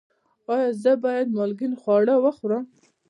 ایا 0.53 0.69
زه 0.83 0.91
باید 1.03 1.27
مالګین 1.37 1.73
خواړه 1.81 2.15
وخورم؟ 2.23 2.63